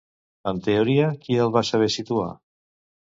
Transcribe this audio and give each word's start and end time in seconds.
En 0.51 0.61
teoria, 0.67 1.09
qui 1.25 1.37
el 1.43 1.53
va 1.57 1.63
saber 1.73 1.91
situar? 1.97 2.31